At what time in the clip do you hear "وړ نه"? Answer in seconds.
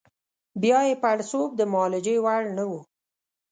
2.25-2.63